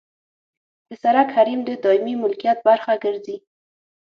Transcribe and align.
د 0.87 0.89
سرک 1.01 1.27
حریم 1.35 1.59
د 1.65 1.69
دایمي 1.83 2.15
ملکیت 2.23 2.59
برخه 2.67 2.93
ګرځي 3.03 3.37